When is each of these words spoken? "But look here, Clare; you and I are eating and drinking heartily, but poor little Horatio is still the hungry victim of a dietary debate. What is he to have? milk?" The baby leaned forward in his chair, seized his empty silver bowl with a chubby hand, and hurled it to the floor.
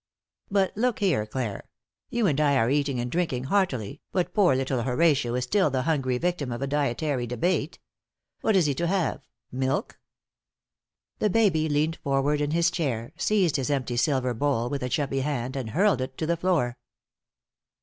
"But 0.49 0.75
look 0.75 0.97
here, 0.97 1.27
Clare; 1.27 1.69
you 2.09 2.25
and 2.25 2.41
I 2.41 2.55
are 2.57 2.71
eating 2.71 2.99
and 2.99 3.11
drinking 3.11 3.43
heartily, 3.43 4.01
but 4.11 4.33
poor 4.33 4.55
little 4.55 4.81
Horatio 4.81 5.35
is 5.35 5.43
still 5.43 5.69
the 5.69 5.83
hungry 5.83 6.17
victim 6.17 6.51
of 6.51 6.59
a 6.59 6.65
dietary 6.65 7.27
debate. 7.27 7.77
What 8.39 8.55
is 8.55 8.65
he 8.65 8.73
to 8.73 8.87
have? 8.87 9.21
milk?" 9.51 9.99
The 11.19 11.29
baby 11.29 11.69
leaned 11.69 11.97
forward 11.97 12.41
in 12.41 12.49
his 12.49 12.71
chair, 12.71 13.13
seized 13.15 13.57
his 13.57 13.69
empty 13.69 13.95
silver 13.95 14.33
bowl 14.33 14.71
with 14.71 14.81
a 14.81 14.89
chubby 14.89 15.19
hand, 15.19 15.55
and 15.55 15.69
hurled 15.69 16.01
it 16.01 16.17
to 16.17 16.25
the 16.25 16.35
floor. 16.35 16.79